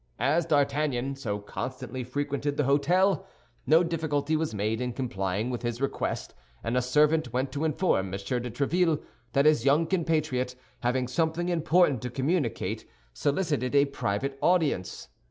As 0.17 0.47
D'Artagnan 0.47 1.15
so 1.15 1.37
constantly 1.37 2.03
frequented 2.03 2.57
the 2.57 2.63
hôtel, 2.63 3.23
no 3.67 3.83
difficulty 3.83 4.35
was 4.35 4.51
made 4.51 4.81
in 4.81 4.93
complying 4.93 5.51
with 5.51 5.61
his 5.61 5.79
request, 5.79 6.33
and 6.63 6.75
a 6.75 6.81
servant 6.81 7.31
went 7.33 7.51
to 7.51 7.63
inform 7.65 8.07
M. 8.07 8.11
de 8.13 8.17
Tréville 8.49 8.99
that 9.33 9.45
his 9.45 9.63
young 9.63 9.85
compatriot, 9.85 10.55
having 10.79 11.07
something 11.07 11.49
important 11.49 12.01
to 12.01 12.09
communicate, 12.09 12.89
solicited 13.13 13.75
a 13.75 13.85
private 13.85 14.39
audience. 14.41 15.09